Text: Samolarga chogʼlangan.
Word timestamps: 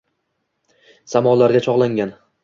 Samolarga 1.13 1.61
chogʼlangan. 1.67 2.15